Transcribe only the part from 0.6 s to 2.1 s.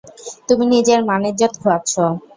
নিজের মান-ইজ্জত খোয়াচ্ছো।